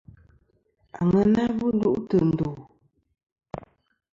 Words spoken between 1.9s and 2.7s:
tɨ̀ ndù.